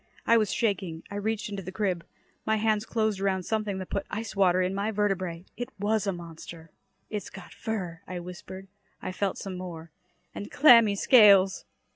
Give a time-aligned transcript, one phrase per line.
[0.25, 1.03] I was shaking.
[1.11, 2.03] I reached into the crib.
[2.43, 5.45] My hands closed around something that put ice water in my vertebrae.
[5.55, 6.71] It was a monster.
[7.11, 8.67] "It's got fur!" I whispered.
[8.99, 9.91] I felt some more.
[10.33, 11.65] "And clammy scales!"